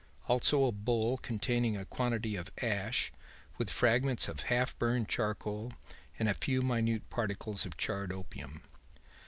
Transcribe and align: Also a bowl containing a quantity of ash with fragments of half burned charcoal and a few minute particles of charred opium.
Also 0.27 0.65
a 0.65 0.71
bowl 0.71 1.19
containing 1.19 1.77
a 1.77 1.85
quantity 1.85 2.35
of 2.35 2.49
ash 2.63 3.11
with 3.59 3.69
fragments 3.69 4.27
of 4.27 4.39
half 4.39 4.75
burned 4.79 5.07
charcoal 5.07 5.73
and 6.17 6.27
a 6.27 6.33
few 6.33 6.63
minute 6.63 7.07
particles 7.11 7.67
of 7.67 7.77
charred 7.77 8.11
opium. 8.11 8.63